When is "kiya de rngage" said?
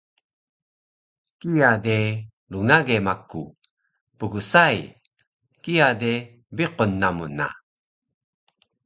1.39-2.97